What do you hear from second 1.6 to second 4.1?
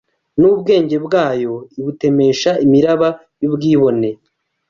ibutemesha imiraba y’ubwibone